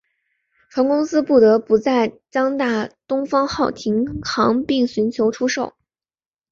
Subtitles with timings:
[0.67, 5.75] 船公司不得不在将大东方号停航并寻求出售。